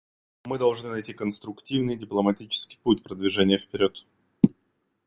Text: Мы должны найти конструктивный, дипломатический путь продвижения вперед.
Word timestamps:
Мы 0.45 0.57
должны 0.57 0.89
найти 0.89 1.13
конструктивный, 1.13 1.95
дипломатический 1.95 2.79
путь 2.81 3.03
продвижения 3.03 3.59
вперед. 3.59 4.03